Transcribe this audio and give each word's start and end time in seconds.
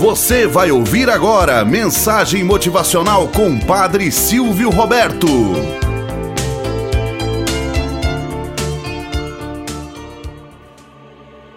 Você 0.00 0.46
vai 0.46 0.70
ouvir 0.70 1.10
agora 1.10 1.62
mensagem 1.62 2.42
motivacional 2.42 3.28
com 3.28 3.60
Padre 3.60 4.10
Silvio 4.10 4.70
Roberto. 4.70 5.26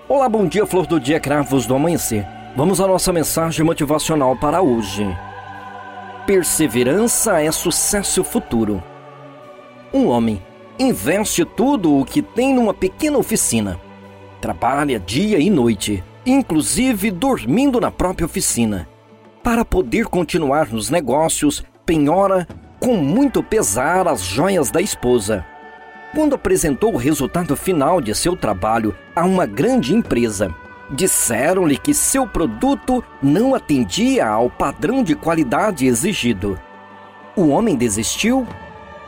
Olá, 0.10 0.28
bom 0.28 0.46
dia, 0.46 0.66
flor 0.66 0.86
do 0.86 1.00
dia, 1.00 1.22
cravos 1.22 1.66
do 1.66 1.74
amanhecer. 1.74 2.28
Vamos 2.54 2.82
à 2.82 2.86
nossa 2.86 3.14
mensagem 3.14 3.66
motivacional 3.66 4.36
para 4.36 4.62
hoje. 4.62 5.08
Perseverança 6.28 7.42
é 7.42 7.50
sucesso 7.50 8.26
futuro. 8.26 8.84
Um 9.94 10.08
homem 10.08 10.44
investe 10.78 11.46
tudo 11.46 11.98
o 11.98 12.04
que 12.04 12.22
tem 12.22 12.54
numa 12.54 12.74
pequena 12.74 13.18
oficina. 13.18 13.80
Trabalha 14.42 15.00
dia 15.00 15.40
e 15.40 15.50
noite 15.50 16.04
inclusive 16.26 17.12
dormindo 17.12 17.80
na 17.80 17.92
própria 17.92 18.26
oficina. 18.26 18.88
Para 19.44 19.66
poder 19.66 20.06
continuar 20.06 20.72
nos 20.72 20.90
negócios, 20.90 21.64
penhora 21.86 22.48
com 22.80 22.96
muito 22.96 23.44
pesar 23.44 24.08
as 24.08 24.22
joias 24.22 24.72
da 24.72 24.82
esposa. 24.82 25.46
Quando 26.14 26.36
apresentou 26.36 26.94
o 26.94 26.98
resultado 26.98 27.56
final 27.56 28.00
de 28.00 28.14
seu 28.14 28.36
trabalho 28.36 28.96
a 29.16 29.26
uma 29.26 29.46
grande 29.46 29.96
empresa, 29.96 30.54
disseram-lhe 30.92 31.78
que 31.78 31.94
seu 31.94 32.28
produto 32.28 33.04
não 33.22 33.56
atendia 33.56 34.28
ao 34.28 34.50
padrão 34.50 35.04
de 35.04 35.16
qualidade 35.16 35.86
exigido. 35.88 36.60
O 37.36 37.48
homem 37.50 37.76
desistiu? 37.76 38.48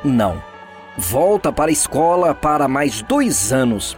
Não. 0.04 0.42
Volta 0.98 1.52
para 1.52 1.70
a 1.70 1.74
escola 1.74 2.34
para 2.34 2.68
mais 2.68 3.02
dois 3.02 3.54
anos, 3.54 3.98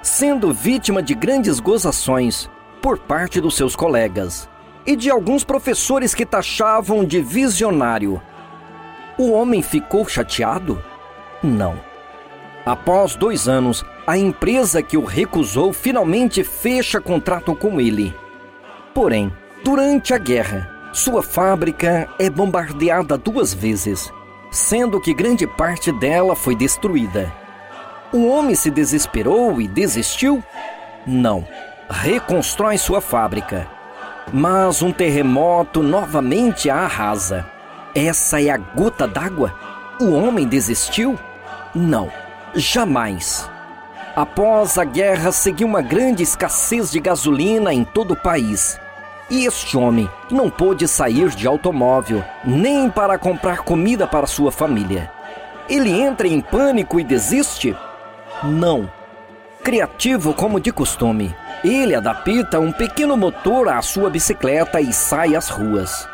sendo 0.00 0.52
vítima 0.52 1.02
de 1.02 1.14
grandes 1.14 1.60
gozações, 1.60 2.48
por 2.80 2.98
parte 2.98 3.40
dos 3.40 3.56
seus 3.56 3.74
colegas 3.74 4.48
e 4.86 4.94
de 4.94 5.10
alguns 5.10 5.42
professores 5.42 6.14
que 6.14 6.24
taxavam 6.24 7.04
de 7.04 7.20
visionário. 7.20 8.22
O 9.18 9.32
homem 9.32 9.60
ficou 9.60 10.06
chateado? 10.06 10.82
Não. 11.42 11.74
Após 12.64 13.16
dois 13.16 13.48
anos, 13.48 13.84
a 14.06 14.16
empresa 14.16 14.82
que 14.82 14.96
o 14.96 15.04
recusou 15.04 15.72
finalmente 15.72 16.44
fecha 16.44 17.00
contrato 17.00 17.54
com 17.54 17.80
ele. 17.80 18.14
Porém, 18.94 19.32
durante 19.64 20.14
a 20.14 20.18
guerra, 20.18 20.70
sua 20.92 21.22
fábrica 21.22 22.08
é 22.18 22.30
bombardeada 22.30 23.18
duas 23.18 23.52
vezes, 23.52 24.12
sendo 24.50 25.00
que 25.00 25.12
grande 25.12 25.46
parte 25.46 25.90
dela 25.92 26.36
foi 26.36 26.54
destruída. 26.54 27.32
O 28.12 28.26
homem 28.26 28.54
se 28.54 28.70
desesperou 28.70 29.60
e 29.60 29.66
desistiu? 29.66 30.42
Não 31.06 31.46
reconstrói 31.88 32.78
sua 32.78 33.00
fábrica. 33.00 33.66
Mas 34.32 34.82
um 34.82 34.92
terremoto 34.92 35.82
novamente 35.82 36.68
a 36.68 36.76
arrasa. 36.76 37.46
Essa 37.94 38.42
é 38.42 38.50
a 38.50 38.56
gota 38.56 39.06
d'água? 39.06 39.54
O 40.00 40.12
homem 40.12 40.46
desistiu? 40.46 41.18
Não, 41.74 42.10
jamais. 42.54 43.48
Após 44.14 44.78
a 44.78 44.84
guerra, 44.84 45.30
seguiu 45.30 45.66
uma 45.66 45.82
grande 45.82 46.22
escassez 46.22 46.90
de 46.90 46.98
gasolina 47.00 47.72
em 47.72 47.84
todo 47.84 48.12
o 48.12 48.16
país. 48.16 48.80
E 49.28 49.44
este 49.44 49.76
homem 49.76 50.08
não 50.30 50.48
pôde 50.48 50.86
sair 50.86 51.30
de 51.30 51.46
automóvel, 51.46 52.24
nem 52.44 52.88
para 52.88 53.18
comprar 53.18 53.58
comida 53.58 54.06
para 54.06 54.26
sua 54.26 54.52
família. 54.52 55.10
Ele 55.68 55.90
entra 56.00 56.28
em 56.28 56.40
pânico 56.40 57.00
e 57.00 57.04
desiste? 57.04 57.76
Não. 58.42 58.90
Criativo 59.62 60.32
como 60.32 60.60
de 60.60 60.72
costume, 60.72 61.34
ele 61.64 61.94
adapta 61.94 62.60
um 62.60 62.70
pequeno 62.70 63.16
motor 63.16 63.68
à 63.68 63.80
sua 63.82 64.10
bicicleta 64.10 64.80
e 64.80 64.92
sai 64.92 65.34
às 65.34 65.48
ruas. 65.48 66.08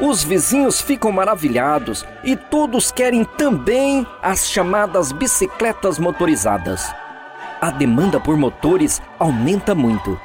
Os 0.00 0.22
vizinhos 0.22 0.80
ficam 0.80 1.10
maravilhados 1.10 2.06
e 2.22 2.36
todos 2.36 2.92
querem 2.92 3.24
também 3.24 4.06
as 4.22 4.48
chamadas 4.48 5.10
bicicletas 5.10 5.98
motorizadas. 5.98 6.94
A 7.60 7.70
demanda 7.70 8.20
por 8.20 8.36
motores 8.36 9.02
aumenta 9.18 9.74
muito 9.74 10.20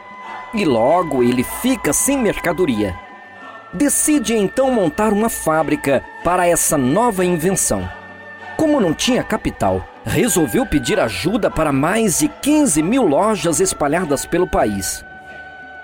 e 0.54 0.64
logo 0.64 1.24
ele 1.24 1.44
fica 1.44 1.92
sem 1.92 2.18
mercadoria. 2.18 2.96
Decide 3.74 4.36
então 4.36 4.72
montar 4.72 5.12
uma 5.12 5.30
fábrica 5.30 6.04
para 6.24 6.46
essa 6.48 6.78
nova 6.78 7.26
invenção. 7.26 7.90
Como 8.56 8.80
não 8.80 8.94
tinha 8.94 9.24
capital, 9.24 9.84
resolveu 10.06 10.66
pedir 10.66 11.00
ajuda 11.00 11.50
para 11.50 11.72
mais 11.72 12.20
de 12.20 12.28
15 12.28 12.82
mil 12.84 13.04
lojas 13.04 13.60
espalhadas 13.60 14.26
pelo 14.26 14.48
país. 14.48 15.04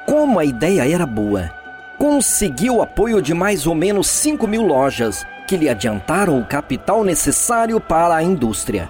Como 0.06 0.40
a 0.40 0.46
ideia 0.46 0.88
era 0.88 1.06
boa, 1.06 1.52
conseguiu 1.98 2.78
o 2.78 2.82
apoio 2.82 3.22
de 3.22 3.34
mais 3.34 3.68
ou 3.68 3.76
menos 3.76 4.08
5 4.08 4.48
mil 4.48 4.66
lojas, 4.66 5.26
que 5.48 5.58
lhe 5.58 5.70
adiantaram 5.70 6.40
o 6.40 6.46
capital 6.46 7.04
necessário 7.04 7.80
para 7.80 8.16
a 8.16 8.24
indústria. 8.24 8.90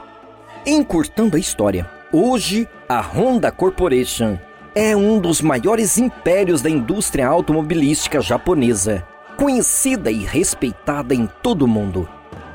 Encurtando 0.66 1.38
a 1.38 1.40
história, 1.40 1.90
hoje 2.12 2.68
a 2.88 3.02
Honda 3.02 3.52
Corporation 3.52 4.38
é 4.76 4.96
um 4.96 5.20
dos 5.20 5.42
maiores 5.42 5.98
impérios 5.98 6.62
da 6.62 6.70
indústria 6.70 7.28
automobilística 7.28 8.22
japonesa, 8.22 9.04
conhecida 9.36 10.12
e 10.12 10.24
respeitada 10.24 11.16
em 11.16 11.28
todo 11.42 11.64
o 11.64 11.68
mundo. 11.68 12.08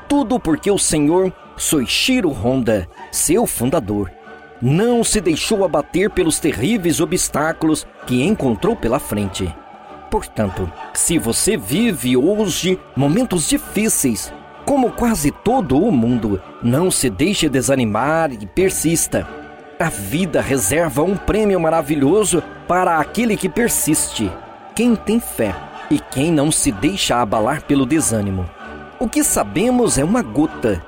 Tudo 0.07 0.39
porque 0.39 0.71
o 0.71 0.77
senhor 0.77 1.33
Soichiro 1.57 2.29
Honda, 2.29 2.87
seu 3.11 3.45
fundador, 3.47 4.11
não 4.61 5.03
se 5.03 5.21
deixou 5.21 5.63
abater 5.63 6.09
pelos 6.09 6.37
terríveis 6.37 6.99
obstáculos 6.99 7.87
que 8.05 8.23
encontrou 8.23 8.75
pela 8.75 8.99
frente. 8.99 9.53
Portanto, 10.11 10.71
se 10.93 11.17
você 11.17 11.55
vive 11.55 12.17
hoje 12.17 12.79
momentos 12.95 13.47
difíceis, 13.47 14.33
como 14.65 14.91
quase 14.91 15.31
todo 15.31 15.77
o 15.77 15.91
mundo, 15.91 16.41
não 16.61 16.91
se 16.91 17.09
deixe 17.09 17.47
desanimar 17.47 18.31
e 18.33 18.45
persista. 18.45 19.27
A 19.79 19.89
vida 19.89 20.41
reserva 20.41 21.03
um 21.03 21.15
prêmio 21.15 21.59
maravilhoso 21.59 22.43
para 22.67 22.97
aquele 22.99 23.37
que 23.37 23.47
persiste, 23.47 24.31
quem 24.73 24.95
tem 24.95 25.19
fé 25.19 25.55
e 25.89 25.99
quem 25.99 26.31
não 26.31 26.51
se 26.51 26.71
deixa 26.71 27.21
abalar 27.21 27.61
pelo 27.63 27.85
desânimo. 27.85 28.49
O 28.99 29.07
que 29.07 29.23
sabemos 29.23 29.97
é 29.97 30.03
uma 30.03 30.21
gota 30.21 30.81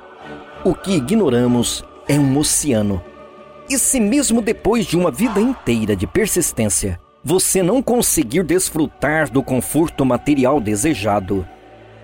o 0.64 0.74
que 0.74 0.92
ignoramos 0.92 1.84
é 2.08 2.18
um 2.18 2.36
oceano. 2.38 3.02
E 3.68 3.78
se 3.78 4.00
mesmo 4.00 4.42
depois 4.42 4.86
de 4.86 4.96
uma 4.96 5.10
vida 5.10 5.40
inteira 5.40 5.94
de 5.94 6.06
persistência, 6.06 6.98
você 7.22 7.62
não 7.62 7.82
conseguir 7.82 8.42
desfrutar 8.42 9.30
do 9.30 9.42
conforto 9.42 10.04
material 10.04 10.60
desejado, 10.60 11.46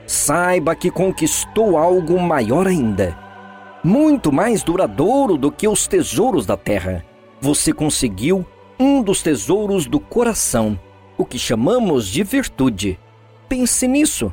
saiba 0.07 0.75
que 0.75 0.91
conquistou 0.91 1.79
algo 1.79 2.21
maior 2.21 2.67
ainda, 2.67 3.19
muito 3.83 4.31
mais 4.31 4.63
duradouro 4.63 5.37
do 5.37 5.51
que 5.51 5.67
os 5.67 5.87
tesouros 5.87 6.47
da 6.47 6.57
terra. 6.57 7.05
Você 7.41 7.73
conseguiu 7.73 8.47
um 8.79 9.03
dos 9.03 9.23
tesouros 9.23 9.87
do 9.87 9.99
coração, 9.99 10.79
o 11.17 11.25
que 11.25 11.39
chamamos 11.39 12.07
de 12.09 12.23
virtude. 12.23 12.99
Pense 13.49 13.89
nisso. 13.89 14.33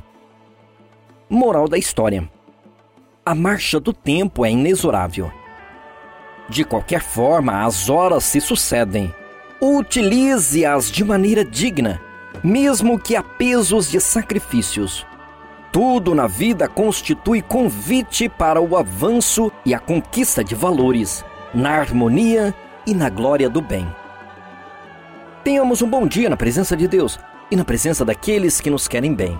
Moral 1.29 1.67
da 1.67 1.77
história 1.77 2.29
a 3.25 3.35
marcha 3.35 3.79
do 3.79 3.93
tempo 3.93 4.45
é 4.45 4.51
inexorável. 4.51 5.31
De 6.49 6.63
qualquer 6.63 7.01
forma, 7.01 7.63
as 7.63 7.89
horas 7.89 8.23
se 8.23 8.41
sucedem. 8.41 9.13
Utilize-as 9.61 10.91
de 10.91 11.03
maneira 11.03 11.45
digna, 11.45 12.01
mesmo 12.43 12.97
que 12.99 13.15
a 13.15 13.21
pesos 13.21 13.89
de 13.89 13.99
sacrifícios. 13.99 15.05
Tudo 15.71 16.15
na 16.15 16.27
vida 16.27 16.67
constitui 16.67 17.41
convite 17.41 18.27
para 18.27 18.59
o 18.59 18.75
avanço 18.75 19.51
e 19.65 19.73
a 19.73 19.79
conquista 19.79 20.43
de 20.43 20.55
valores, 20.55 21.23
na 21.53 21.77
harmonia 21.77 22.53
e 22.85 22.93
na 22.93 23.07
glória 23.09 23.49
do 23.49 23.61
bem. 23.61 23.87
Tenhamos 25.43 25.81
um 25.81 25.89
bom 25.89 26.07
dia 26.07 26.29
na 26.29 26.35
presença 26.35 26.75
de 26.75 26.87
Deus 26.87 27.19
e 27.49 27.55
na 27.55 27.63
presença 27.63 28.03
daqueles 28.03 28.59
que 28.59 28.69
nos 28.69 28.87
querem 28.87 29.13
bem. 29.13 29.39